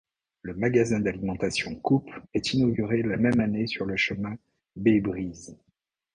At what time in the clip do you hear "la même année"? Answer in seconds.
3.03-3.67